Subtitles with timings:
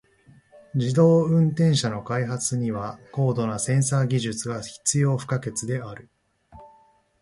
[0.73, 6.09] 自動運転車の開発には高度なセンサー技術が必要不可欠である。